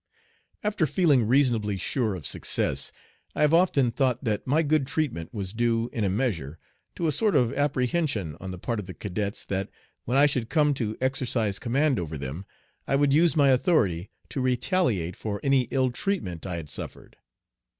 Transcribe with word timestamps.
After 0.63 0.87
feeling 0.87 1.27
reasonably 1.27 1.77
sure 1.77 2.15
of 2.15 2.25
success, 2.25 2.91
I 3.35 3.41
have 3.41 3.53
often 3.53 3.91
thought 3.91 4.23
that 4.23 4.47
my 4.47 4.63
good 4.63 4.87
treatment 4.87 5.31
was 5.31 5.53
due 5.53 5.91
in 5.93 6.03
a 6.03 6.09
measure 6.09 6.57
to 6.95 7.05
a 7.05 7.11
sort 7.11 7.35
of 7.35 7.53
apprehension 7.53 8.35
on 8.39 8.49
the 8.49 8.57
part 8.57 8.79
of 8.79 8.87
the 8.87 8.95
cadets 8.95 9.45
that, 9.45 9.69
when 10.05 10.17
I 10.17 10.25
should 10.25 10.49
come 10.49 10.73
to 10.73 10.97
exercise 10.99 11.59
command 11.59 11.99
over 11.99 12.17
them, 12.17 12.47
I 12.87 12.95
would 12.95 13.13
use 13.13 13.35
my 13.35 13.49
authority 13.51 14.09
to 14.29 14.41
retaliate 14.41 15.15
for 15.15 15.39
any 15.43 15.67
ill 15.69 15.91
treatment 15.91 16.47
I 16.47 16.55
had 16.55 16.67
suffered. 16.67 17.17